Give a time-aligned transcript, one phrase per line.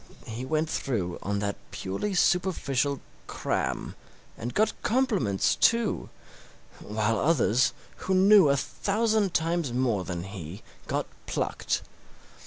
[0.25, 3.93] He went through on that purely superficial 'cram',
[4.35, 6.09] and got compliments, too,
[6.79, 11.83] while others, who knew a thousand times more than he, got plucked.